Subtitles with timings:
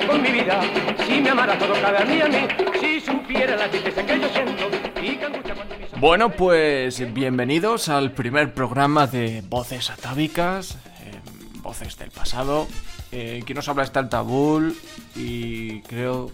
[0.00, 0.60] con mi vida,
[1.06, 2.48] si me amara todo cada día a mí,
[2.80, 4.64] si supiera la tristeza que yo siento
[5.00, 11.20] y que angustia cuando mis Bueno, pues bienvenidos al primer programa de Voces Atávicas, eh,
[11.62, 12.66] Voces del Pasado.
[13.12, 14.76] Eh, quien nos habla está el Tabul
[15.14, 16.32] y creo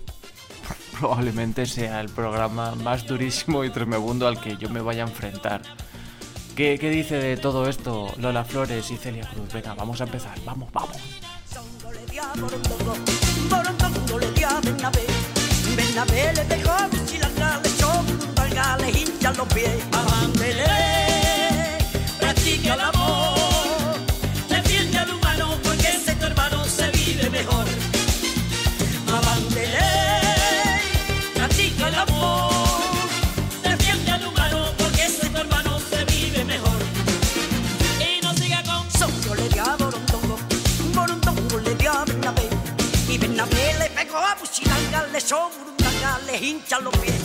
[0.99, 5.61] probablemente sea el programa más durísimo y tremebundo al que yo me vaya a enfrentar.
[6.57, 9.53] ¿Qué, qué dice de todo esto Lola Flores y Celia Cruz?
[9.53, 10.97] Venga, vamos a empezar, vamos, vamos.
[15.77, 19.83] Bernabé le dejó a Michilanga, le echó burundanga, le hincha los pies.
[19.93, 20.65] Abándele,
[22.19, 23.99] practica el amor,
[24.49, 27.67] defiende al humano porque ese tu hermano se vive mejor.
[29.09, 29.79] Abándele,
[31.35, 32.53] practica el amor,
[33.63, 36.81] defiende al humano porque ese tu hermano se vive mejor.
[38.01, 40.39] Y no siga con Songo le dio a Borondongo,
[40.95, 42.49] Borondongo le dio a Bernabé.
[43.09, 45.51] Y Bernabé pegó a Buchilanga, le echó
[46.41, 47.20] burundanga, le hincha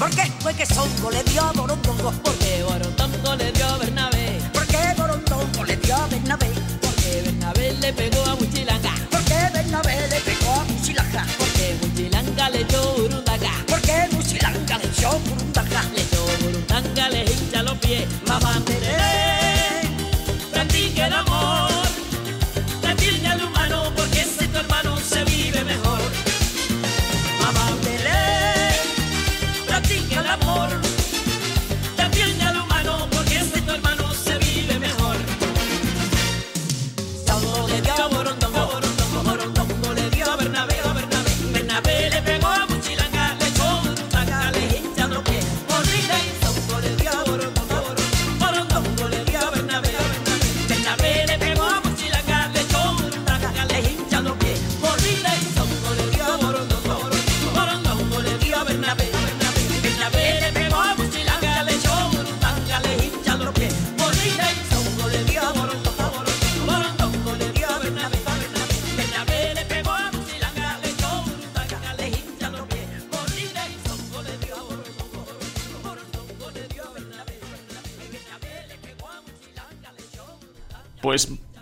[0.00, 2.10] ¿Por qué fue que Songo le dio a Borondongo?
[2.24, 4.40] Porque Borondongo le dio a Bernabé.
[4.50, 6.48] Porque Borondongo le dio a Bernabé.
[6.80, 8.94] Porque Bernabé le pegó a Muchilanga.
[9.10, 11.26] Porque Bernabé le pegó a Muchilanga.
[11.38, 13.50] Porque Muchilanga le echó burundanga.
[13.68, 15.82] Porque Muchilanga le echó burundanga.
[15.94, 18.08] Le echó burundanga, le hincha los pies.
[18.26, 18.54] Mamá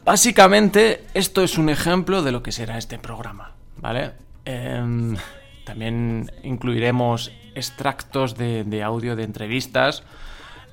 [0.08, 4.12] básicamente esto es un ejemplo de lo que será este programa, ¿vale?
[4.46, 5.14] Em,
[5.66, 10.04] también incluiremos extractos de, audio de entrevistas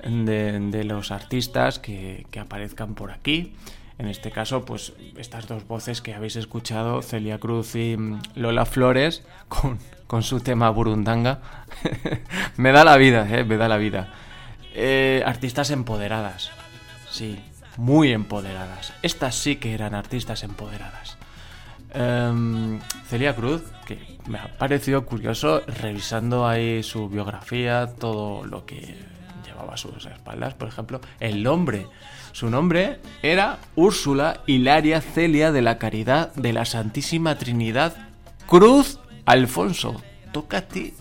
[0.02, 3.52] de, los artistas que, que aparezcan por aquí.
[3.98, 8.64] En este caso, pues estas dos voces que habéis escuchado, Celia Cruz y mm, Lola
[8.64, 11.42] Flores, con, con su tema Burundanga.
[12.56, 14.08] me da la vida, eh, me da la vida.
[14.72, 16.50] Eh, artistas empoderadas,
[17.10, 17.38] sí,
[17.76, 18.92] muy empoderadas.
[19.02, 21.16] Estas sí que eran artistas empoderadas.
[21.92, 28.96] Em, Celia Cruz, que me ha parecido curioso revisando ahí su biografía, todo lo que
[29.44, 31.86] llevaba a sus espaldas, por ejemplo, el nombre.
[32.32, 37.96] Su nombre era Úrsula Hilaria Celia de la Caridad de la Santísima Trinidad
[38.46, 40.02] Cruz Alfonso.
[40.32, 40.92] Toca ti.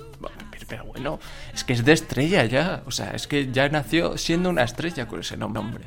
[0.68, 1.20] Pero bueno,
[1.54, 2.82] es que es de estrella ya.
[2.88, 5.84] O sea, es que ya nació siendo una estrella con ese nombre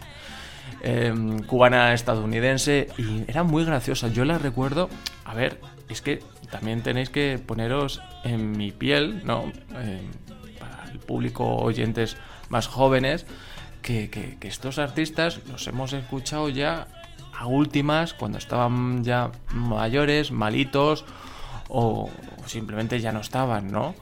[0.83, 1.13] eh,
[1.47, 4.09] cubana estadounidense y era muy graciosa.
[4.09, 4.89] Yo la recuerdo,
[5.25, 9.53] a ver, es que también tenéis que poneros en mi piel, ¿no?
[9.77, 10.01] Eh,
[10.59, 12.17] para el público oyentes
[12.49, 13.27] más jóvenes,
[13.83, 16.89] que, que- que estos artistas los hemos escuchado ya
[17.39, 21.05] a últimas, cuando estaban ya mayores, malitos,
[21.69, 22.11] o
[22.47, 23.95] simplemente ya no estaban, ¿no?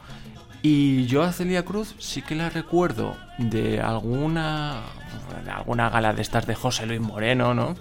[0.68, 4.82] Y yo a Celia Cruz sí que la recuerdo de alguna
[5.44, 7.76] de alguna gala de estas de José Luis Moreno, ¿no?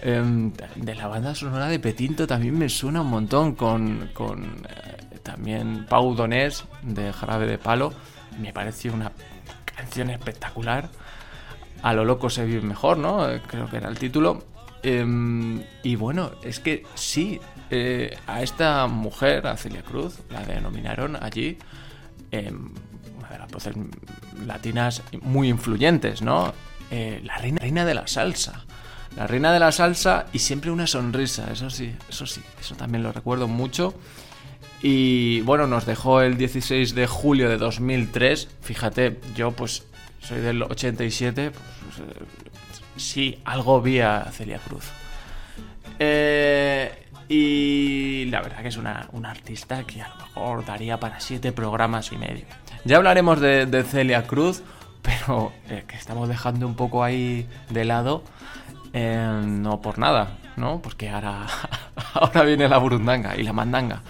[0.00, 5.18] Em, de la banda sonora de Petinto también me suena un montón con, con eh,
[5.24, 7.92] también Pau Donés de Jarabe de Palo.
[8.40, 9.10] Me pareció una
[9.64, 10.88] canción espectacular.
[11.82, 13.28] A lo loco se vive mejor, ¿no?
[13.28, 14.44] Eh, Creo que era el título.
[14.84, 17.40] Em, y bueno, es que sí,
[17.70, 21.58] eh, a esta mujer, a Celia Cruz, la denominaron allí
[22.30, 22.70] em,
[23.18, 23.74] una de las voces
[24.46, 26.52] latinas muy influyentes, ¿no?
[26.90, 28.64] Eh, la reina, reina de la salsa.
[29.16, 33.02] La reina de la salsa y siempre una sonrisa, eso sí, eso sí, eso también
[33.02, 33.94] lo recuerdo mucho.
[34.82, 38.48] Y bueno, nos dejó el 16 de julio de 2003.
[38.62, 39.84] Fíjate, yo pues
[40.20, 42.24] soy del 87, pues, eh,
[42.96, 44.84] sí, algo vi a Celia Cruz.
[45.98, 51.20] Eh, y la verdad que es una, una artista que a lo mejor daría para
[51.20, 52.44] siete programas y medio.
[52.84, 54.64] Ya hablaremos de, Celia Cruz,
[55.00, 58.24] pero eh, que estamos dejando un poco ahí de lado.
[58.92, 60.82] eh, no por nada, ¿no?
[60.82, 61.46] Porque ahora,
[62.14, 64.02] ahora viene la burundanga y la mandanga.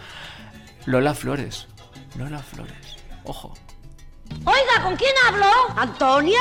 [0.86, 1.68] Lola Flores.
[2.16, 2.96] Lola Flores.
[3.24, 3.52] Ojo.
[4.44, 5.46] Oiga, ¿con quién hablo?
[5.76, 6.40] Antonia,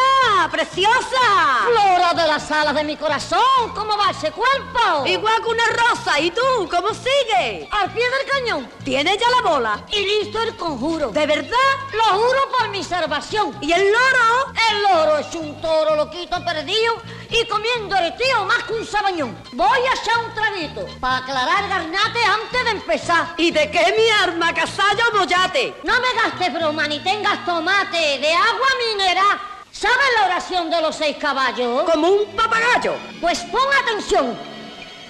[0.49, 1.67] preciosa.
[1.67, 5.05] Flora de las alas de mi corazón, ¿cómo va ese cuerpo?
[5.05, 6.19] Igual que una rosa.
[6.19, 6.41] ¿Y tú?
[6.71, 7.67] ¿Cómo sigue?
[7.71, 8.69] Al pie del cañón.
[8.85, 9.85] ¿Tienes ya la bola?
[9.91, 11.09] Y listo el conjuro.
[11.09, 11.57] ¿De verdad?
[11.93, 13.55] Lo juro por mi salvación.
[13.61, 14.53] ¿Y el loro?
[14.71, 16.95] El loro es un toro loquito perdido
[17.29, 19.37] y comiendo el tío más que un sabañón.
[19.53, 23.33] Voy a echar un traguito para aclarar el garnate antes de empezar.
[23.37, 25.75] ¿Y de qué mi arma, casallo o mollate?
[25.83, 27.45] No me gastes broma ni tengas
[27.79, 29.39] tomate de agua mineral.
[29.71, 31.83] ¿Sabes la oración de los seis caballos?
[31.89, 32.95] Como un papagayo.
[33.21, 34.37] Pues pon atención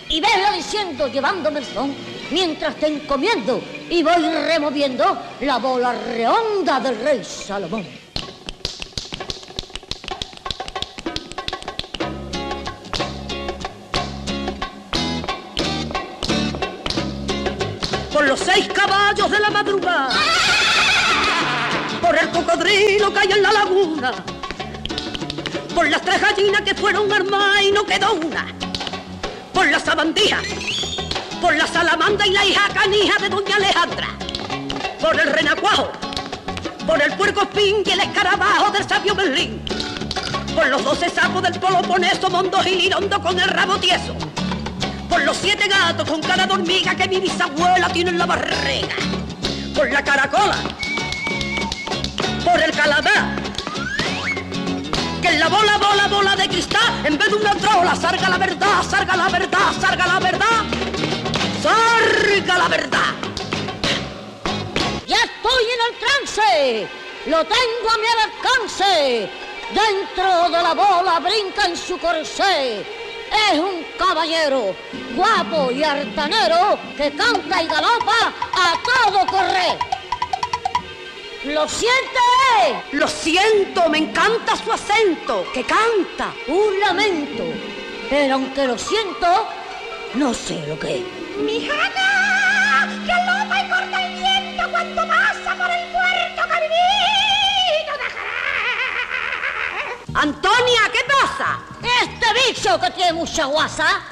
[0.10, 1.96] y veslo diciendo llevándome el son
[2.32, 7.88] mientras te encomiendo y voy removiendo la bola redonda del rey Salomón.
[18.14, 20.10] Por los seis caballos de la madrugada.
[22.40, 24.12] Cocodrilo en la laguna.
[25.76, 28.48] Por las tres gallinas que fueron armadas y no quedó una.
[29.54, 30.38] Por la sabandija.
[31.42, 34.08] Por la salamanda y la hija canija de doña Alejandra.
[35.02, 35.92] Por el renacuajo.
[36.88, 39.62] Por el puerco espín y el escarabajo del sabio Berlín.
[40.56, 44.16] Por los doce sapos del Peloponeso, mondo y lirondo con el rabo tieso.
[45.10, 48.96] Por los siete gatos con cara de hormiga que mi bisabuela tiene en la barriga.
[49.76, 50.56] Por la caracola.
[52.52, 53.36] Por el calamar.
[55.22, 58.38] Que en la bola, bola, bola de cristal, en vez de una trola, salga la
[58.38, 60.80] verdad, salga la verdad, salga la verdad.
[61.62, 63.14] Salga la verdad.
[65.06, 66.88] ¡Ya estoy en el trance!
[67.26, 69.30] ¡Lo tengo a mi alcance!
[69.70, 72.86] Dentro de la bola brinca en su corsé.
[73.52, 74.74] Es un caballero,
[75.16, 79.89] guapo y artanero, que canta y galopa a todo correr.
[81.46, 82.84] ¿Lo siente?
[82.92, 86.34] Lo siento, me encanta su acento, que canta.
[86.48, 87.46] Un lamento.
[88.10, 89.48] Pero aunque lo siento,
[90.16, 91.04] no sé lo que es.
[91.38, 96.70] Mi Jana, que lopa y corta el viento cuando pasa por el puerto Jerez.
[100.14, 101.60] Antonia, ¿qué pasa?
[102.04, 104.04] Este bicho que tiene mucha guasa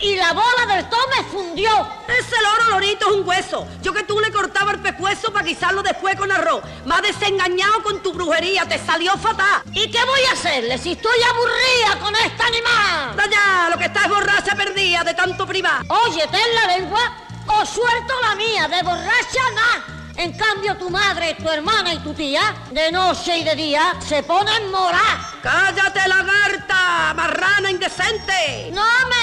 [0.00, 1.70] y la bola del tome fundió.
[2.08, 3.66] Ese loro lorito es un hueso.
[3.82, 6.62] Yo que tú le cortaba el pescuezo para guisarlo después con arroz.
[6.84, 9.62] Más desengañado con tu brujería, te salió fatal.
[9.72, 13.30] ¿Y qué voy a hacerle si estoy aburrida con este animal?
[13.30, 15.82] Ya, lo que está es borracha perdida de tanto privar.
[15.88, 17.00] Oye, ten la lengua
[17.46, 19.94] o suelto la mía, de borracha nada.
[20.16, 24.22] En cambio, tu madre, tu hermana y tu tía, de noche y de día, se
[24.22, 25.18] ponen morar.
[25.42, 27.12] ¡Cállate, lagarta!
[27.14, 28.70] ¡Marrana indecente!
[28.72, 29.13] ¡No me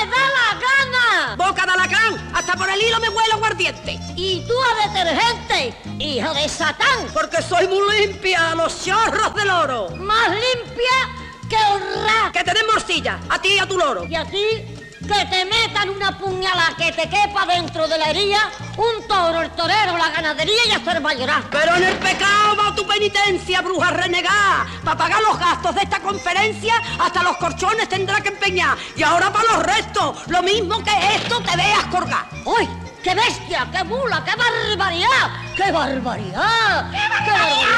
[2.51, 3.97] ¡Hasta por el hilo me huele aguardiente!
[4.17, 9.87] Y tú a detergente, hija de Satán, Porque soy muy limpia, los chorros del oro.
[9.95, 12.33] más limpia que honrar.
[12.33, 14.05] Que te den morcilla, a ti y a tu loro.
[14.05, 14.70] Y a ti,
[15.01, 19.49] que te metan una puñalada que te quepa dentro de la herida, un toro, el
[19.51, 21.43] torero, la ganadería y el llorar.
[21.49, 24.67] Pero en el pecado va tu penitencia, bruja renegada.
[24.83, 28.77] Para pagar los gastos de esta conferencia, hasta los corchones tendrá que empeñar.
[28.95, 32.25] Y ahora para los restos, lo mismo que esto te veas colgar.
[32.45, 32.67] ¡Uy!
[33.03, 33.67] ¡Qué bestia!
[33.71, 34.23] ¡Qué mula!
[34.23, 35.31] ¡Qué barbaridad!
[35.55, 36.91] ¡Qué barbaridad!
[36.91, 37.71] ¡Qué barbaridad!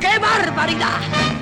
[0.00, 1.39] ¡Qué barbaridad!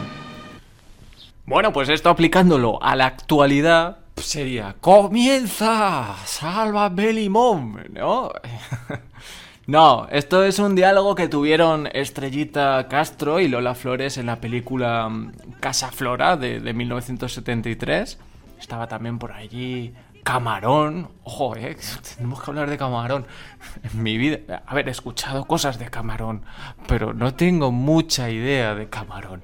[1.49, 8.33] Bueno, pues esto aplicándolo a la actualidad sería comienza, salva Belimón, ¿no?
[9.67, 15.09] no, esto es un diálogo que tuvieron Estrellita Castro y Lola Flores en la película
[15.09, 18.19] mm, Casa Flora de, de 1973.
[18.61, 21.09] estaba también por allí Camarón.
[21.25, 21.78] Ojo, eh,
[22.14, 23.26] tenemos que hablar de Camarón.
[23.90, 26.43] En mi vida, he escuchado cosas de Camarón,
[26.87, 29.40] pero no tengo mucha idea de Camarón.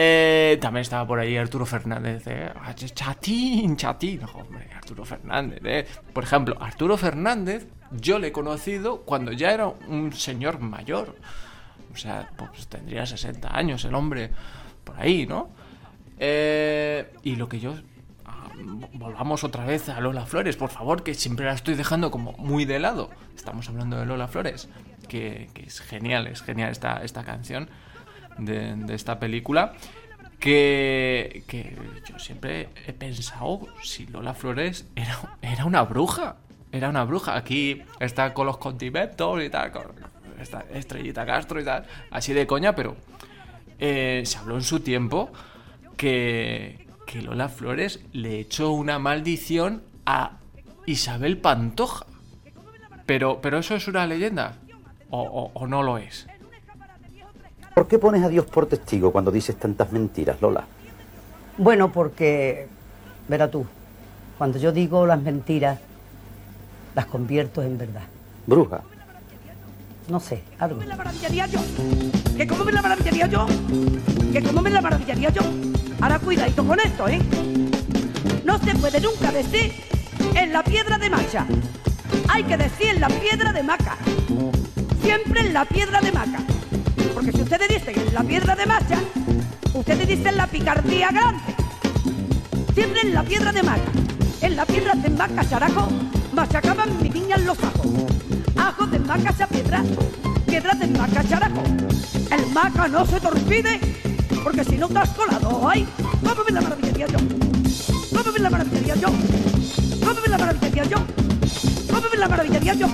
[0.00, 2.22] Eh, también estaba por ahí Arturo Fernández.
[2.28, 2.52] eh,
[2.94, 4.20] Chatín, chatín.
[4.32, 5.58] Hombre, Arturo Fernández.
[5.64, 5.86] eh.
[6.12, 11.16] Por ejemplo, Arturo Fernández, yo le he conocido cuando ya era un señor mayor.
[11.92, 14.30] O sea, pues tendría 60 años el hombre
[14.84, 15.50] por ahí, ¿no?
[16.20, 17.74] Eh, y lo que yo...
[18.24, 18.50] ah,
[18.92, 22.66] Volvamos otra vez a Lola Flores, por favor, que siempre la estoy dejando como muy
[22.66, 23.10] de lado.
[23.34, 24.68] Estamos hablando de Lola Flores,
[25.08, 27.68] que, que es genial, es genial esta, esta canción
[28.38, 29.74] de, esta película.
[30.38, 31.76] Que, que
[32.08, 36.36] yo siempre he pensado si Lola Flores era, era una bruja.
[36.70, 37.36] Era una bruja.
[37.36, 39.86] Aquí está con los condimentos y tal, con
[40.72, 42.94] estrellita Castro y tal, así de coña, pero
[43.80, 45.32] eh, se habló en su tiempo
[45.96, 50.38] que, que Lola Flores le echó una maldición a
[50.86, 52.06] Isabel Pantoja.
[53.06, 54.54] Pero, pero eso es una leyenda.
[55.10, 56.28] O- o no lo es.
[57.78, 60.64] ¿Por qué pones a Dios por testigo cuando dices tantas mentiras, Lola?
[61.58, 62.66] Bueno, porque,
[63.28, 63.66] verá tú,
[64.36, 65.78] cuando yo digo las mentiras,
[66.96, 68.02] las convierto en verdad.
[68.48, 68.80] Bruja.
[70.08, 70.80] No sé, algo.
[70.80, 71.60] me la maravillaría yo?
[72.36, 73.46] ¿Que cómo me la maravillaría yo?
[74.32, 75.42] ¿Que cómo me la maravillaría yo?
[76.00, 77.20] Ahora cuidadito con esto, ¿eh?
[78.44, 79.72] No se puede nunca decir
[80.34, 81.46] en la piedra de macha.
[82.28, 83.96] Hay que decir en la piedra de maca.
[85.00, 86.42] Siempre en la piedra de maca.
[87.14, 88.98] Porque si ustedes dicen en la piedra de macha,
[89.74, 91.54] ustedes dicen la picardía grande.
[92.74, 93.90] Siempre en la piedra de maca.
[94.40, 95.88] En la piedra de maca, characo,
[96.32, 97.86] machacaban mi niña en los ajos.
[98.56, 99.82] Ajos de maca, piedra,
[100.46, 101.62] piedra de maca, characo.
[102.30, 103.80] El maca no se te olvide,
[104.44, 105.86] porque si no te has colado, ay,
[106.22, 107.18] ¿cómo me la maravillaría yo?
[108.16, 109.08] ¿Cómo me la maravillaría yo?
[110.00, 111.27] ¿Cómo me la maravillaría yo?
[112.18, 112.88] ¿Cómo me la maravillaría yo?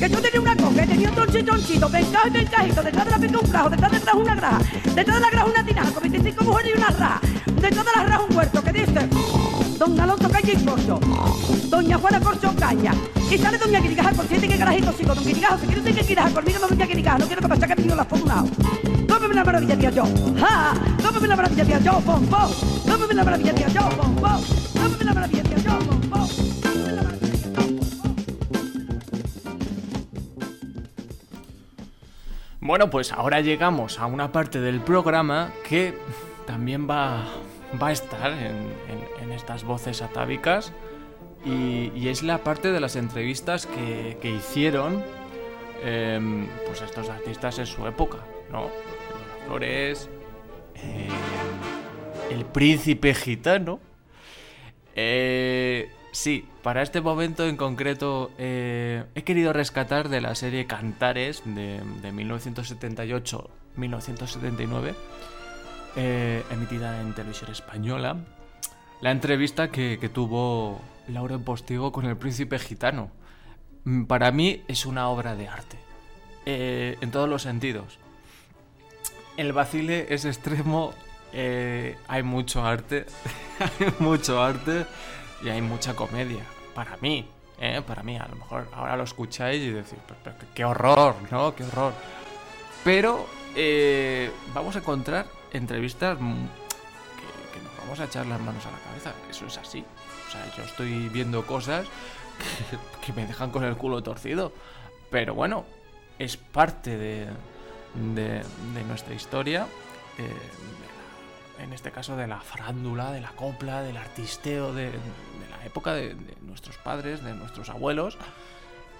[0.00, 3.38] Que yo tenía una coca, tenía un tronchito, vencajo y vencajito, detrás de la pica
[3.38, 4.58] un grajo, detrás de atrás una graja,
[4.92, 8.02] detrás de la graja una tinaja, con 25 mujeres y una raja, detrás de la
[8.02, 9.08] raja un huerto, que dice,
[9.78, 10.98] Don Alonso Calle y Corcho,
[11.68, 12.92] Doña Juana Corcho Caña,
[13.30, 16.00] y sale Doña Quirigaja con siete que carajito sigo, Don Quirigaja, si quiere usted que
[16.00, 18.48] Quirigaja, conmigo no Doña Quirigaja, no quiero que pase que me las por un lado.
[19.08, 20.04] ¿Cómo me la maravillaría yo?
[20.40, 20.74] ¡Ja!
[21.06, 22.00] ¿Cómo me la maravillaría yo?
[22.00, 22.50] ¡Pom, pom!
[22.82, 23.88] ¿Cómo me la maravillaría yo?
[23.90, 24.42] ¡Pom, pom!
[24.74, 25.78] ¿Cómo me la maravillaría yo?
[25.78, 25.99] ¡Pom,
[32.70, 35.92] Bueno, pues ahora llegamos a una parte del programa que
[36.46, 37.24] también va,
[37.82, 38.72] va a estar en,
[39.20, 40.72] en- estas voces atávicas
[41.44, 45.02] y, y es la parte de las entrevistas que, que hicieron
[45.82, 48.18] em, pues estos artistas en su época,
[48.52, 48.70] ¿no?
[49.48, 50.08] Flores,
[50.76, 51.10] em,
[52.30, 53.80] el príncipe gitano.
[54.94, 61.42] Eh, sí, para este momento en concreto eh, he querido rescatar de la serie Cantares
[61.44, 64.94] de, de 1978-1979,
[65.96, 68.16] eh, emitida en televisión española,
[69.00, 73.10] la entrevista que, que tuvo Laura Postigo con el príncipe gitano.
[73.84, 75.78] Mm, Para mí es una obra de arte,
[76.46, 77.98] eh, en todos los sentidos.
[79.36, 80.92] El vacile es extremo,
[81.32, 83.06] hay mucho arte,
[83.60, 84.84] hay mucho arte
[85.42, 86.44] y hay mucha comedia.
[86.74, 87.28] Para mí,
[87.60, 87.82] ¿eh?
[87.86, 91.54] para mí, a lo mejor ahora lo escucháis y decís, "Pero- pero qué- horror, ¿no?
[91.54, 91.92] Qué horror.
[92.84, 98.78] Pero eh, vamos a encontrar entrevistas que, nos vamos a echar las manos a la
[98.78, 99.12] cabeza.
[99.28, 99.84] Eso es así.
[100.28, 101.86] O sea, yo estoy viendo cosas
[103.04, 104.52] que, me dejan con el culo torcido.
[105.10, 105.64] Pero bueno,
[106.18, 107.26] es parte de,
[108.14, 108.44] de-
[108.74, 109.66] de nuestra historia.
[110.18, 110.30] eh,
[111.62, 116.16] en este caso de la farándula, de la copla, del artisteo de, la época de,
[116.42, 118.18] nuestros padres, de nuestros abuelos,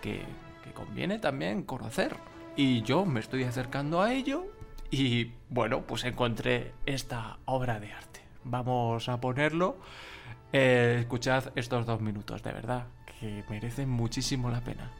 [0.02, 0.22] que,
[0.64, 2.16] que conviene también conocer.
[2.56, 4.46] Y yo me estoy acercando a ello
[4.90, 8.20] y bueno, pues encontré esta obra de arte.
[8.44, 9.76] Vamos a ponerlo.
[10.52, 14.90] Eh, escuchad estos dos minutos, de verdad, que merecen muchísimo la pena.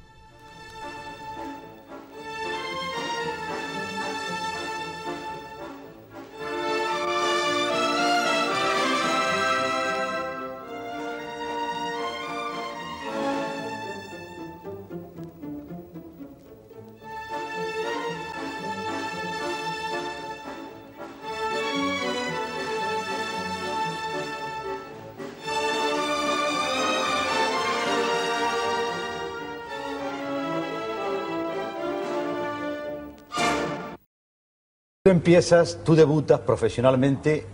[35.11, 37.45] Tú empiezas, tú debutas profesionalmente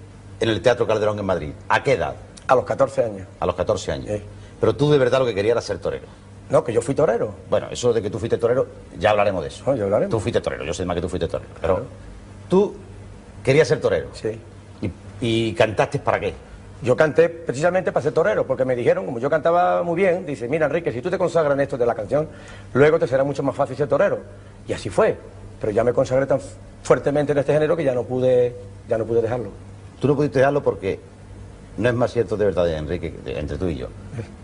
[0.40, 1.52] en el Teatro Calderón en Madrid.
[1.70, 2.14] ¿A qué edad?
[2.46, 3.26] A los 14 años.
[3.40, 4.08] A los 14 años.
[4.10, 4.22] Sí.
[4.60, 6.04] Pero tú de verdad lo que querías era ser torero.
[6.50, 7.34] No, que yo fui torero.
[7.48, 8.66] Bueno, eso de que tú fuiste torero,
[8.98, 9.64] ya hablaremos de eso.
[9.66, 10.10] No, ya hablaremos.
[10.10, 11.48] Tú fuiste torero, yo sé más que tú fuiste torero.
[11.58, 11.86] Pero
[12.46, 12.74] tú
[13.42, 14.08] querías ser torero.
[14.12, 14.38] Sí.
[14.82, 14.90] ¿Y,
[15.22, 16.34] y cantaste para qué?
[16.82, 20.46] Yo canté precisamente para ser torero, porque me dijeron, como yo cantaba muy bien, dice,
[20.46, 22.28] mira Enrique, si tú te consagras en esto de la canción,
[22.74, 24.18] luego te será mucho más fácil ser torero.
[24.68, 25.16] Y así fue.
[25.60, 26.38] Pero ya me consagré tan
[26.82, 28.54] fuertemente en este género que ya no pude,
[28.88, 29.50] ya no pude dejarlo.
[30.00, 31.00] Tú no pudiste dejarlo porque
[31.78, 33.88] no es más cierto de verdad, Enrique, entre tú y yo.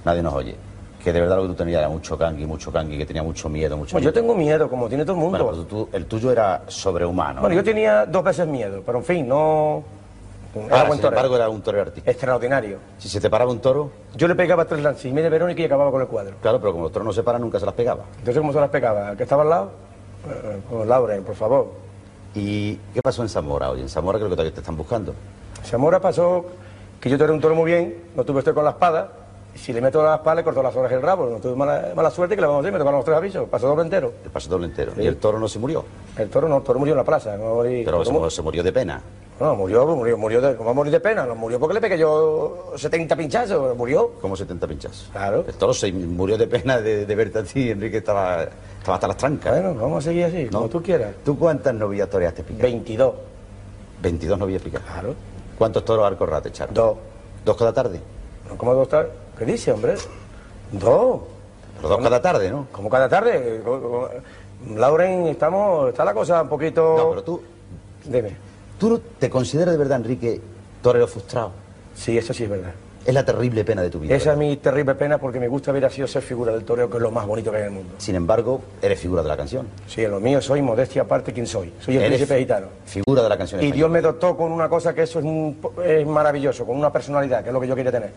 [0.04, 0.54] Nadie nos oye.
[1.02, 3.48] Que de verdad lo que tú tenías era mucho cangui, mucho cangui, que tenía mucho
[3.48, 5.44] miedo, mucho Bueno, yo tengo miedo, como tiene todo el mundo.
[5.44, 7.40] Bueno, tú- el tuyo era sobrehumano.
[7.40, 7.60] Bueno, ¿no?
[7.60, 9.82] yo tenía dos veces miedo, pero en fin, no...
[10.54, 11.08] Ahora, sin torero.
[11.08, 12.10] embargo, era un torero artista.
[12.10, 12.76] Extraordinario.
[12.98, 15.62] Si se te paraba un toro, Yo le pegaba tres lances y media de Verónica
[15.62, 16.36] y acababa con el cuadro.
[16.42, 18.04] claro, pero como los toros no se paran, nunca se las pegaba.
[18.18, 19.08] Entonces, ¿cómo se las pegaba?
[19.08, 19.70] ¿Al que estaba al lado?
[20.28, 21.68] Eh, pues, Lauren, por favor.
[22.34, 23.80] ¿Y qué pasó en Zamora hoy?
[23.80, 25.14] En Zamora creo que todavía te están buscando.
[25.64, 26.44] Zamora pasó
[27.00, 29.12] que yo toré un toro muy bien, no tuve estoy con la espada,
[29.54, 31.54] y si le meto la espada le corto las orejas y el rabo, no tuve
[31.54, 33.82] mala, mala suerte que le vamos a decir, me tocaron los tres avisos, pasó doble
[33.82, 34.12] entero.
[34.24, 34.92] El paso doble entero.
[34.96, 35.02] Sí.
[35.02, 35.84] Y el toro no se murió.
[36.16, 38.72] El toro no, el toro murió en la plaza, no morí- Pero se murió de
[38.72, 39.02] pena.
[39.42, 41.26] No, murió, murió, murió de, ¿cómo va a morir de pena?
[41.26, 44.12] No murió porque le pegué yo 70 pinchazos, murió.
[44.20, 45.10] Como 70 pinchazos.
[45.10, 45.44] Claro.
[45.74, 49.52] Se murió de pena de, de verte a ti, Enrique estaba, estaba hasta las trancas.
[49.52, 50.58] Bueno, vamos a seguir así, ¿no?
[50.58, 51.14] como tú quieras.
[51.24, 52.62] ¿Tú cuántas novillas toreaste picar?
[52.62, 53.14] 22,
[54.00, 54.80] 22 novillas picar.
[54.82, 55.14] claro,
[55.58, 56.72] ¿Cuántos toros al corral te echaron?
[56.72, 56.96] dos.
[57.44, 57.98] ¿Dos cada tarde?
[58.56, 59.08] ¿Cómo dos tal?
[59.36, 59.94] ¿Qué dice, hombre?
[60.70, 61.20] Dos.
[61.78, 62.68] Pero dos cada tarde, ¿no?
[62.70, 63.60] Como cada tarde.
[64.76, 66.94] Lauren, estamos, está la cosa un poquito...
[66.96, 67.42] No, pero tú,
[68.04, 68.51] Dime.
[68.82, 70.40] ¿Tú te consideras de verdad, Enrique,
[70.82, 71.52] torero frustrado?
[71.94, 72.72] Sí, eso sí es verdad.
[73.06, 74.12] Es la terrible pena de tu vida.
[74.14, 74.50] Esa es ¿verdad?
[74.50, 77.12] mi terrible pena porque me gusta haber sido ser figura del toreo, que es lo
[77.12, 77.94] más bonito que hay en el mundo.
[77.98, 79.68] Sin embargo, eres figura de la canción.
[79.86, 81.72] Sí, en lo mío soy modestia aparte quién soy.
[81.80, 82.66] Soy el Eres príncipe gitano.
[82.86, 83.76] Figura de la canción Y española.
[83.76, 87.42] Dios me dotó con una cosa que eso es, un- es maravilloso, con una personalidad,
[87.42, 88.10] que es lo que yo quería tener.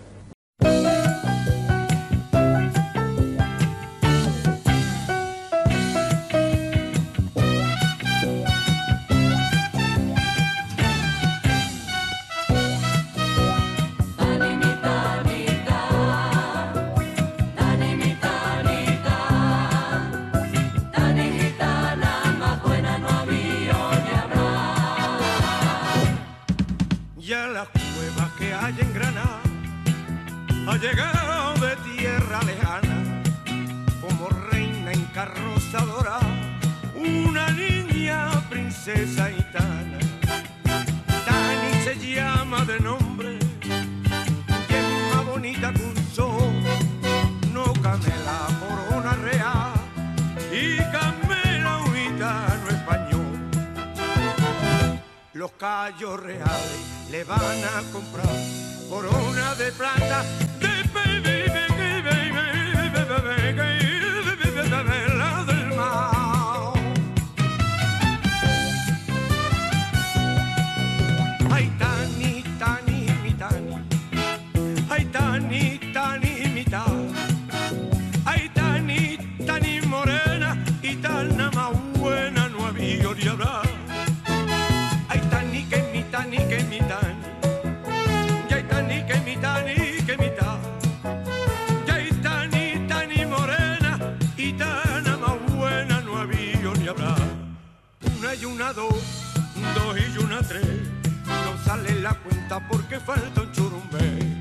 [102.60, 104.36] Porque falta un churumbe.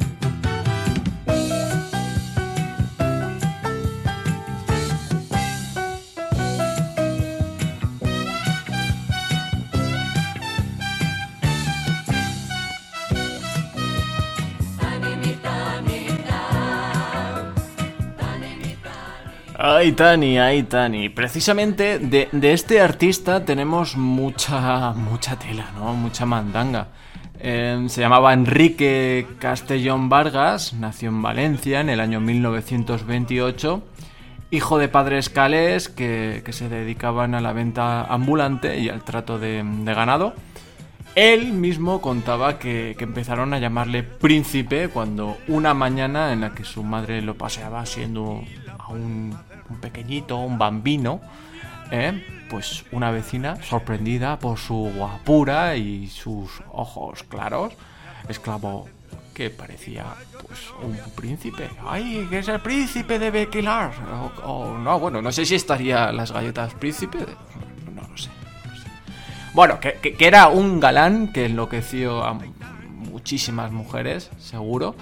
[19.57, 21.09] Ay, Tani, ay, Tani.
[21.09, 25.95] Precisamente de, de este artista tenemos mucha, mucha tela, ¿no?
[25.95, 26.89] Mucha mandanga.
[27.47, 33.83] Eh, se llamaba Enrique Castellón Vargas, nació en Valencia en el año 1928,
[34.51, 39.63] hijo de padres calés que, se dedicaban a la venta ambulante y al trato de,
[39.63, 40.33] de ganado.
[41.17, 46.65] Él mismo contaba que, que empezaron a llamarle príncipe cuando una mañana en la que
[46.65, 48.43] su madre lo paseaba siendo
[48.79, 49.37] aún
[49.69, 51.21] un pequeñito, un bambino,
[51.91, 52.25] ¿eh?
[52.55, 57.73] Pues una vecina, sorprendida por su guapura y sus ojos claros,
[58.29, 58.87] exclamó
[59.35, 60.05] que parecía
[60.47, 61.69] pues un príncipe.
[61.85, 63.91] ¡Ay, que es el príncipe de Bequilar!
[64.45, 67.19] O, o no, bueno, no sé si estaría las galletas príncipe.
[67.93, 68.31] No lo sé.
[69.53, 72.39] Bueno, que- que era un galán que enloqueció a
[72.89, 74.95] muchísimas mujeres, seguro,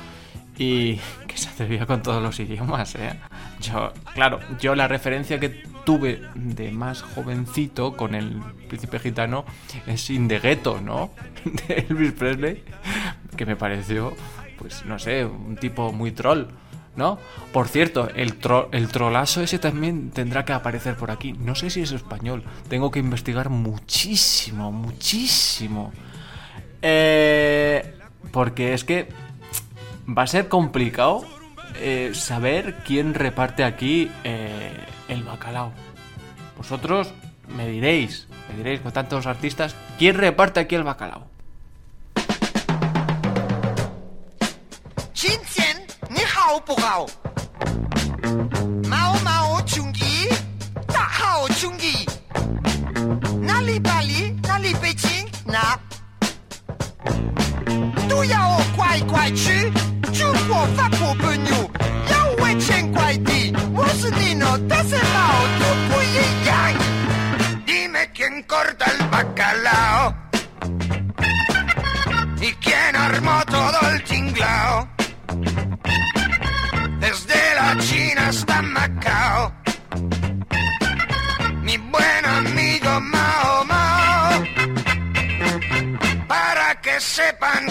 [0.62, 3.18] y que se atrevía con todos los idiomas, ¿eh?
[3.61, 5.48] Yo, claro, yo la referencia que
[5.85, 9.44] tuve de más jovencito con el príncipe gitano
[9.87, 10.40] es In the
[10.83, 11.11] ¿no?
[11.44, 12.62] De Elvis Presley,
[13.37, 14.14] que me pareció,
[14.59, 16.44] pues no sé, un tipo muy troll,
[16.94, 17.18] ¿no?
[17.53, 21.33] Por cierto, el, tro- el trolazo ese también tendrá que aparecer por aquí.
[21.33, 25.92] No sé si es español, tengo que investigar muchísimo, muchísimo.
[26.83, 27.94] Eh,
[28.31, 29.09] porque es que
[30.08, 31.25] va a ser complicado
[31.75, 34.71] eh, saber quién reparte aquí eh,
[35.08, 35.71] el bacalao.
[36.58, 37.13] Vosotros
[37.47, 41.27] me diréis, me diréis con tantos artistas, ¿quién reparte aquí el bacalao?
[45.13, 45.75] 今天
[46.10, 47.08] 你好不好？
[48.88, 50.30] 毛毛兄弟，
[50.88, 52.06] 大好兄弟，
[53.41, 55.80] 哪里巴黎，哪里北京，哪
[58.08, 59.71] 都要我快快去。
[60.21, 61.71] 中国、法国朋友
[62.10, 64.99] 要我钱快递，我是你呢，但是毛
[65.60, 66.51] 都不一样。
[67.65, 70.13] Dime quién corta el bacalao
[72.39, 74.88] y quién armó todo el tinglao.
[76.99, 79.53] Desde la China hasta Macao.
[81.63, 84.43] Mi buen amigo Mao Mao.
[86.27, 87.69] Para que sepan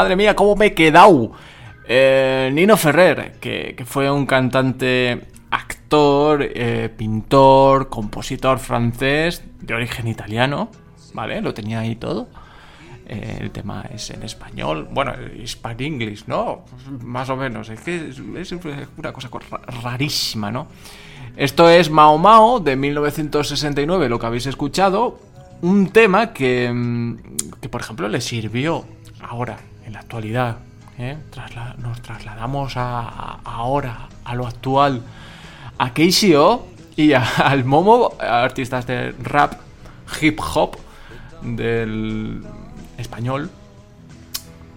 [0.00, 1.32] Madre mía, cómo me he quedado.
[1.86, 10.70] Eh, Nino Ferrer, que, fue un cantante, actor, eh, pintor, compositor francés de origen italiano,
[11.12, 11.42] ¿vale?
[11.42, 12.28] Lo tenía ahí todo.
[13.06, 16.64] Eh, el tema es en español, bueno, Hispan English, ¿no?
[17.02, 18.18] Más o menos, es que es,
[18.52, 18.52] es
[18.96, 20.66] una cosa ra- rarísima, ¿no?
[21.36, 25.18] Esto es Mao Mao de 1969, lo que habéis escuchado,
[25.60, 27.16] un tema que, mm,
[27.60, 28.86] que por ejemplo, le sirvió
[29.20, 29.58] ahora,
[29.92, 30.58] la actualidad.
[30.98, 31.16] ¿eh?
[31.78, 35.02] Nos trasladamos a, ahora, a lo actual,
[35.78, 39.54] a KCO y al Momo, artistas de rap,
[40.20, 40.76] hip hop
[41.42, 42.42] del
[42.98, 43.50] español,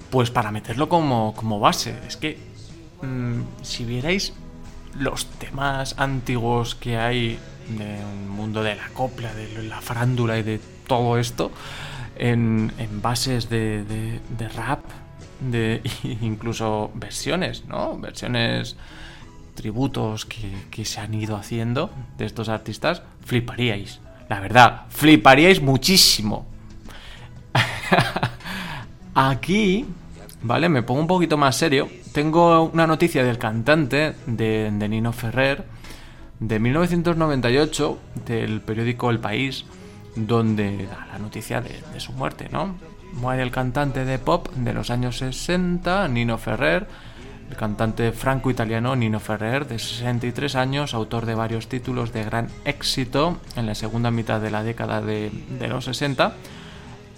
[0.10, 1.98] pues para meterlo como, como base.
[2.08, 2.38] Es que
[3.02, 4.34] mm, si vierais
[4.98, 10.60] los temas antiguos que hay del mundo de la copla, de la farándula y de
[10.88, 11.52] todo esto,
[12.16, 12.72] en,
[13.02, 14.20] bases de
[14.56, 14.84] rap,
[15.52, 15.82] de
[16.22, 17.98] incluso versiones, ¿no?
[17.98, 18.76] Versiones,
[19.56, 24.00] tributos que, que se han ido haciendo de estos artistas, fliparíais.
[24.30, 26.46] La verdad, fliparíais muchísimo.
[29.16, 29.86] Aquí
[30.44, 30.70] ¿vale?
[30.70, 31.90] Me pongo un poquito más serio.
[32.12, 35.66] Tengo una noticia del cantante de, Nino Ferrer
[36.40, 39.66] de 1998 del periódico El País,
[40.16, 42.76] donde da la noticia de, de su muerte, ¿no?
[43.14, 46.88] Muere el cantante de pop de los años 60, Nino Ferrer,
[47.50, 53.38] el cantante franco-italiano Nino Ferrer, de 63 años, autor de varios títulos de gran éxito
[53.56, 55.32] en la segunda mitad de la década de,
[55.70, 56.34] los 60.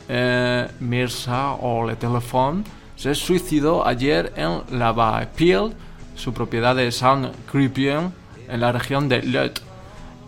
[0.09, 2.63] Eh, Mirza o Le Téléphone
[2.95, 5.71] se suicidó ayer en La Bastille,
[6.15, 8.13] su propiedad de Saint-Crépien,
[8.47, 9.74] en la región de Lot.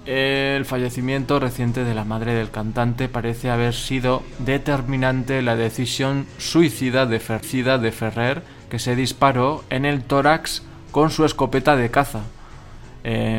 [0.08, 7.06] El fallecimiento reciente de la madre del cantante parece haber sido determinante la decisión suicida
[7.06, 12.22] de de Ferrer, que se disparó en el tórax con su escopeta de caza.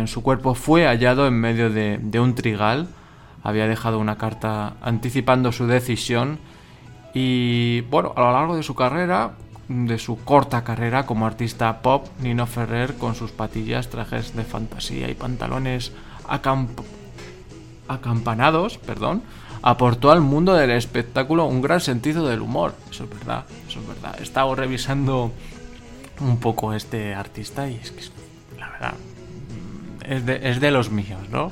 [0.05, 2.89] Su cuerpo fue hallado en medio de, de un trigal.
[3.43, 6.39] Había dejado una carta anticipando su decisión.
[7.15, 9.37] Y bueno, a lo largo de su carrera,
[9.69, 15.09] de su corta carrera como artista pop, Nino Ferrer, con sus patillas, trajes de fantasía
[15.09, 15.93] y pantalones
[16.29, 16.85] acamp-
[17.89, 19.23] acampanados, perdón,
[19.63, 22.75] aportó al mundo del espectáculo un gran sentido del humor.
[22.91, 24.17] Eso es verdad, eso es verdad.
[24.19, 25.33] He estado revisando
[26.21, 28.03] un poco este artista y es que,
[28.59, 31.51] la verdad, mm, es de, los míos, ¿no?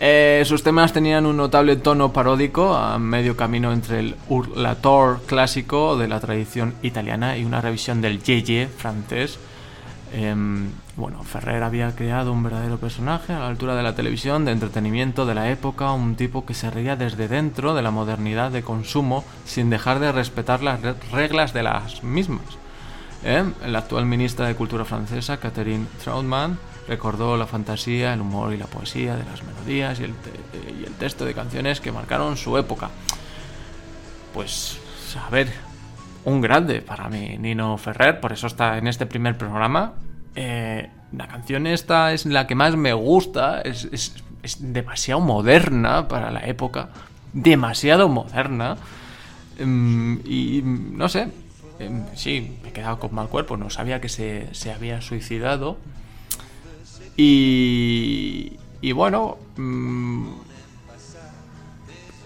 [0.00, 5.96] Eh, sus temas tenían un notable tono paródico, a medio camino entre el hurlator clásico
[5.96, 9.38] de la tradición italiana y una revisión del yeye francés.
[10.12, 14.52] Em, bueno, Ferrer había creado un verdadero personaje a la altura de la televisión, de
[14.52, 18.62] entretenimiento de la época, un tipo que se reía desde dentro de la modernidad de
[18.62, 22.40] consumo sin dejar de respetar las re- reglas de las mismas.
[23.24, 23.44] ¿Eh?
[23.66, 28.66] La actual ministra de Cultura francesa, Catherine Trautmann, recordó la fantasía, el humor y la
[28.66, 30.14] poesía de las melodías y el,
[30.80, 32.88] y el texto de canciones que marcaron su época.
[34.32, 34.78] Pues,
[35.26, 35.52] a ver,
[36.28, 39.94] un grande para mí, Nino Ferrer, por eso está en este primer programa.
[40.34, 46.06] Eh, la canción esta es la que más me gusta, es, es- es demasiado moderna
[46.08, 46.90] para la época,
[47.32, 48.76] demasiado moderna.
[49.58, 51.28] Em, y no sé,
[51.80, 55.76] em, sí, me he quedado con mal cuerpo, no sabía que se, se había suicidado.
[57.16, 60.28] Y, y bueno, mm,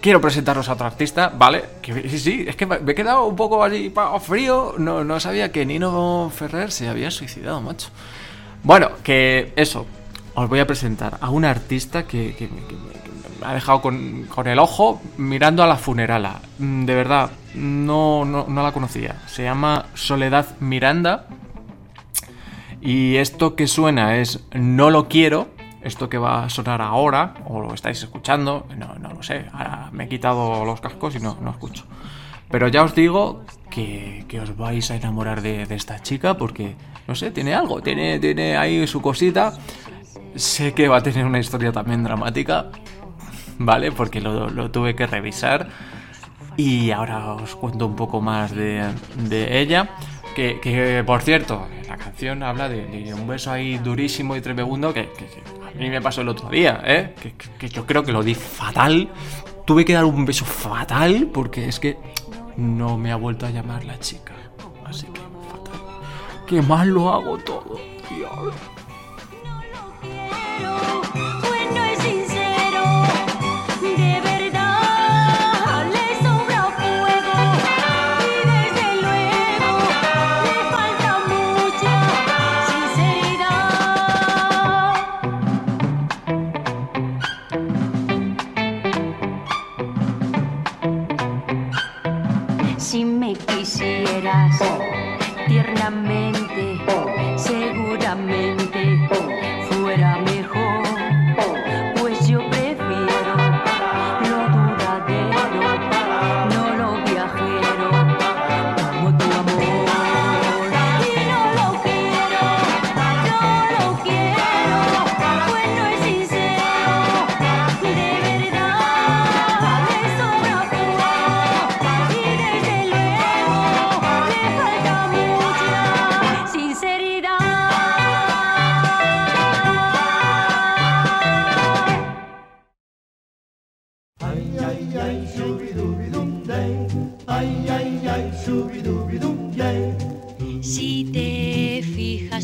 [0.03, 1.65] quiero presentaros a otro artista, ¿vale?
[1.83, 5.51] Sí, sí, es que me he quedado un poco así pa- frío, no, no sabía
[5.53, 7.89] que Nino Ferrer se había suicidado, macho.
[8.65, 9.87] Bueno, que eso,
[10.35, 12.93] os voy a presentar a un artista que, me-
[13.47, 16.41] ha dejado con, con el ojo mirando a la funerala.
[16.59, 19.17] Mm, De verdad, no, no, no la conocía.
[19.27, 21.27] Se llama Soledad Miranda.
[22.81, 25.49] Y esto que suena es No lo quiero.
[25.83, 29.47] Esto que va a sonar ahora, o lo estáis escuchando, no, no lo sé.
[29.53, 31.85] Ahora me he quitado los cascos y no, no escucho.
[32.51, 36.77] Pero ya os digo que, que os vais a enamorar de, de esta chica porque,
[37.09, 39.55] no sé, tiene algo, tiene, tiene ahí su cosita.
[40.37, 42.67] Sé que va a tener una historia también dramática,
[43.59, 43.91] ¿vale?
[43.91, 45.69] Porque lo, lo tuve que revisar.
[46.57, 48.85] Y ahora os cuento un poco más de,
[49.17, 49.91] de ella.
[50.35, 55.09] Que, que, por cierto, la canción habla de, un beso ahí durísimo y tremebundo que,
[55.11, 57.15] que- que a mí me pasó el otro día, ¿eh?
[57.21, 59.11] Que, que- que yo creo que lo di fatal.
[59.67, 61.97] Tuve que dar un beso fatal porque es que
[62.57, 64.33] no me ha vuelto a llamar la chica.
[64.87, 65.81] Así que fatal.
[66.47, 67.79] Qué mal lo hago todo.
[68.09, 68.55] Dios.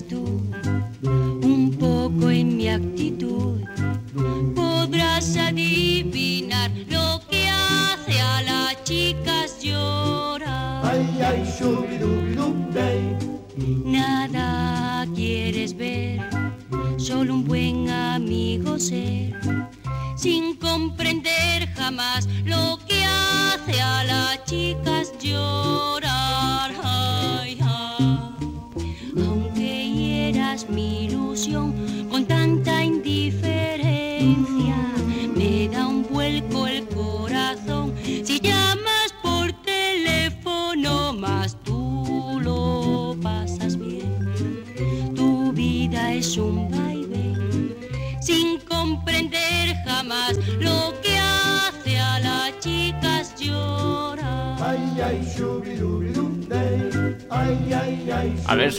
[0.02, 0.27] Tú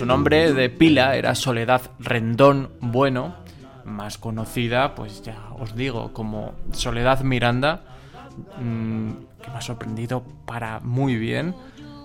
[0.10, 3.36] nombre de pila era Soledad Rendón Bueno,
[3.86, 7.84] más conocida, pues ya os digo, como Soledad Miranda,
[8.60, 11.54] mm, que me ha sorprendido para muy bien.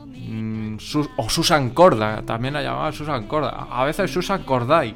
[0.07, 0.77] Mm,
[1.17, 4.95] o Susan Corda, también la llamaba Susan Corda, a veces Susan Corday.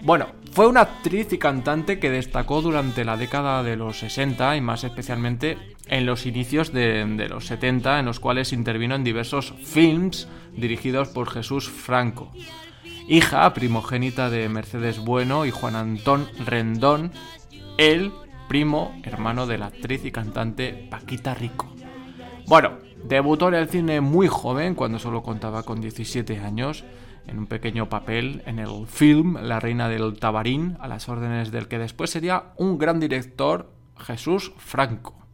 [0.00, 4.62] Bueno, fue una actriz y cantante que destacó durante la década de los 60 y
[4.62, 10.28] más especialmente en los inicios de, los 70, en los cuales intervino en diversos films
[10.52, 12.32] dirigidos por Jesús Franco.
[13.08, 17.12] Hija primogénita de Mercedes Bueno y Juan Antón Rendón,
[17.78, 18.12] él
[18.48, 21.72] primo hermano de la actriz y cantante Paquita Rico.
[22.46, 26.84] Bueno, debutó en el cine muy joven, cuando solo contaba con 17 años,
[27.26, 31.68] en un pequeño papel en el film La Reina del Tabarín, a las órdenes del
[31.68, 35.25] que después sería un gran director, Jesús Franco.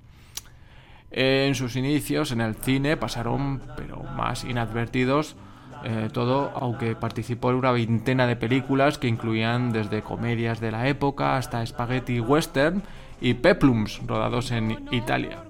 [1.13, 5.37] En sus inicios en el cine pasaron, pero más inadvertidos,
[5.85, 10.89] eh, todo, aunque participó en una veintena de películas que incluían desde comedias de la
[10.89, 12.83] época hasta spaghetti western
[13.21, 15.45] y peplums rodados en Italia.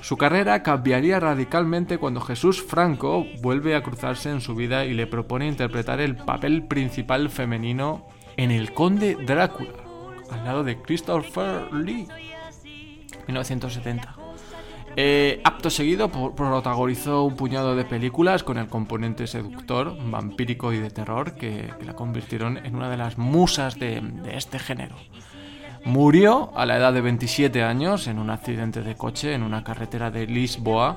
[0.00, 5.06] Su carrera cambiaría radicalmente cuando Jesús Franco vuelve a cruzarse en su vida y le
[5.06, 9.70] propone interpretar el papel principal femenino en El Conde Drácula,
[10.30, 12.06] al lado de Christopher Lee,
[13.26, 14.25] 1970.
[14.98, 20.90] Eh, apto seguido, protagonizó un puñado de películas con el componente seductor, vampírico y de
[20.90, 24.96] terror que, la convirtieron en una de las musas de, de este género.
[25.84, 30.10] Murió a la edad de 27 años en un accidente de coche en una carretera
[30.10, 30.96] de Lisboa.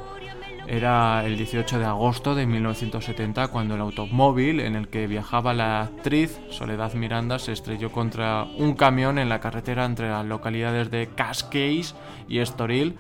[0.66, 5.82] Era el 18 de agosto de 1970 cuando el automóvil en el que viajaba la
[5.82, 11.10] actriz Soledad Miranda se estrelló contra un camión en la carretera entre las localidades de
[11.16, 11.96] Cascais
[12.28, 12.98] y Estoril.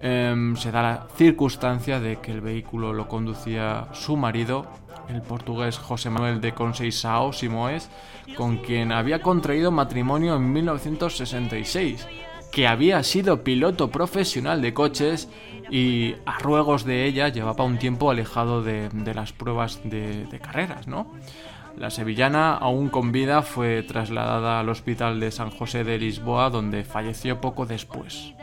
[0.00, 4.66] Em, se da la circunstancia de que el vehículo lo conducía su marido,
[5.08, 7.88] el portugués José Manuel de Conceição Simoes,
[8.36, 12.06] con quien había contraído matrimonio en 1966,
[12.52, 15.28] que había sido piloto profesional de coches
[15.70, 20.86] y a ruegos de ella llevaba un tiempo alejado de, las pruebas de, de carreras,
[20.86, 21.12] ¿no?
[21.76, 26.84] La sevillana, aún con vida, fue trasladada al hospital de San José de Lisboa, donde
[26.84, 28.35] falleció poco después.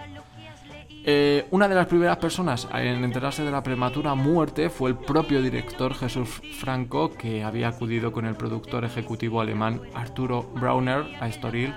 [1.06, 5.42] Eh, una de las primeras personas en enterarse de la prematura muerte fue el propio
[5.42, 11.74] director Jesús Franco, que había acudido con el productor ejecutivo alemán Arturo Brauner a Estoril.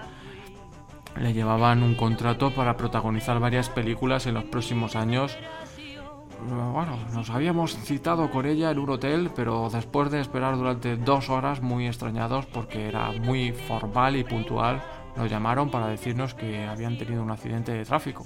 [1.19, 5.37] Le llevaban un contrato para protagonizar varias películas en los próximos años.
[6.49, 11.31] Bueno, nos habíamos citado con ella en un hotel, pero después de esperar durante dos
[11.31, 14.85] horas muy extrañados porque era muy formal y puntual,
[15.17, 18.25] nos llamaron para decirnos que habían tenido un accidente de tráfico.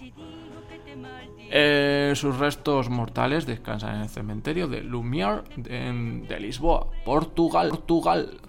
[1.53, 7.71] Eh, sus restos mortales descansan en el cementerio de Lumière de, de Lisboa, Portugal.
[7.71, 8.41] Portugal.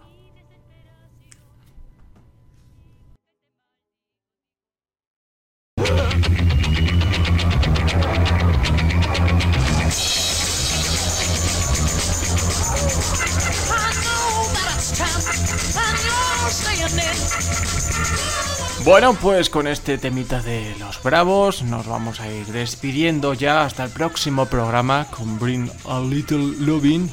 [18.83, 23.83] Bueno, pues con este temita de los bravos nos vamos a ir despidiendo ya hasta
[23.83, 27.07] el próximo programa con Bring a Little Loving.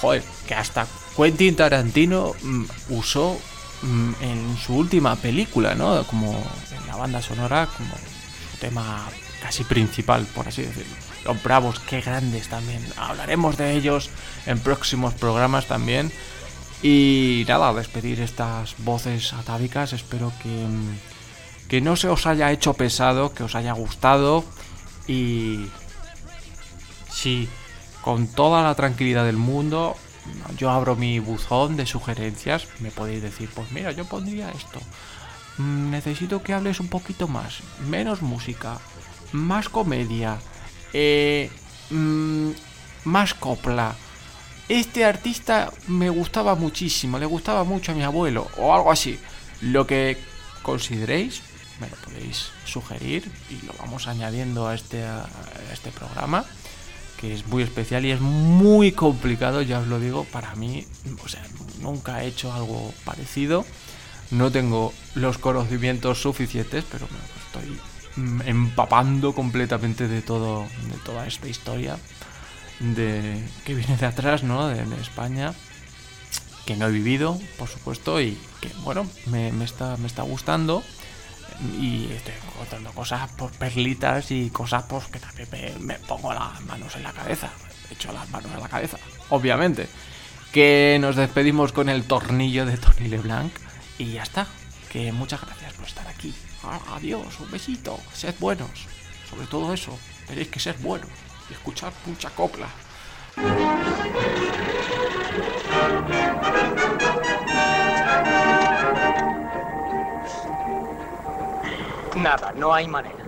[0.00, 3.36] Joder, que hasta Quentin Tarantino mm, usó
[3.82, 6.04] mm, en su última película, ¿no?
[6.04, 7.90] Como en la banda sonora, como
[8.52, 9.04] su tema
[9.42, 10.94] casi principal, por así decirlo.
[11.24, 12.80] Los bravos, qué grandes también.
[12.96, 14.08] Hablaremos de ellos
[14.46, 16.12] en próximos programas también.
[16.82, 19.92] Y nada, despedir estas voces atávicas.
[19.92, 24.44] Espero que, mm, que no se os haya hecho pesado, que os haya gustado.
[25.06, 25.66] Y
[27.10, 27.48] sí,
[28.02, 29.96] con toda la tranquilidad del mundo,
[30.56, 32.68] yo abro mi buzón de sugerencias.
[32.80, 34.80] Me podéis decir, pues mira, yo pondría esto.
[35.58, 38.78] Mm, Necesito que hables un poquito más, menos música,
[39.32, 40.38] más comedia,
[40.92, 41.50] eh,
[41.90, 42.50] mm,
[43.04, 43.96] más copla.
[44.68, 49.18] Este artista me gustaba muchísimo, le gustaba mucho a mi abuelo, o algo así.
[49.62, 50.18] Lo que
[50.62, 51.42] consideréis,
[51.80, 55.04] me lo podéis sugerir y lo vamos añadiendo a este,
[55.72, 56.44] este programa
[57.18, 60.86] que es muy especial y es muy complicado, ya os lo digo, para mí,
[61.24, 61.42] o sea,
[61.80, 63.64] nunca he hecho algo parecido,
[64.30, 67.80] no tengo los conocimientos suficientes, pero me estoy
[68.16, 71.98] mm, empapando completamente de todo, de toda esta historia
[72.80, 74.68] de que viene de atrás, ¿no?
[74.68, 75.54] De, España,
[76.66, 80.82] que no he vivido, por supuesto, y que bueno, me, está, me está gustando
[81.80, 86.60] y estoy contando cosas, pues perlitas y cosas pues que también me, me pongo las
[86.62, 87.50] manos en la cabeza.
[87.90, 88.98] He hecho las manos en la cabeza,
[89.30, 89.88] obviamente.
[90.52, 93.52] Que nos despedimos con el tornillo de Tony LeBlanc
[93.98, 94.46] y ya está.
[94.90, 96.34] Que muchas gracias por estar aquí.
[96.64, 97.98] Ah, Adiós, un besito.
[98.14, 98.86] Sed buenos.
[99.28, 101.10] Sobre todo eso, tenéis que ser buenos
[101.48, 102.68] y escuchar mucha copla.
[112.16, 113.24] Nada, no hay manera.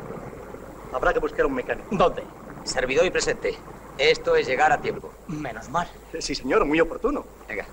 [0.93, 1.89] Habrá que buscar un mecánico.
[1.93, 2.25] ¿Dónde?
[2.65, 3.57] Servidor y presente.
[3.99, 5.13] Esto es llegar a tiempo.
[5.29, 5.89] Menos mal.
[6.19, 7.25] Sí, señor, muy oportuno.
[7.49, 7.67] Venga.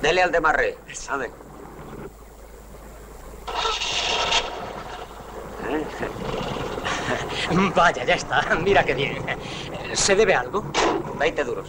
[0.00, 0.76] Dele al demarre.
[1.08, 1.30] Ande.
[7.74, 8.56] Vaya, ya está.
[8.62, 9.18] Mira qué bien.
[9.92, 10.64] ¿Se debe algo?
[11.18, 11.68] 20 duros.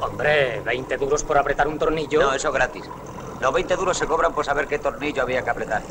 [0.00, 2.22] Hombre, 20 duros por apretar un tornillo.
[2.22, 2.84] No, eso gratis.
[3.40, 5.82] Los 20 duros se cobran por saber qué tornillo había que apretar.